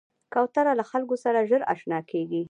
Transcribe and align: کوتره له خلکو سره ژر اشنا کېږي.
کوتره 0.33 0.71
له 0.79 0.83
خلکو 0.91 1.15
سره 1.23 1.47
ژر 1.49 1.61
اشنا 1.73 1.99
کېږي. 2.11 2.39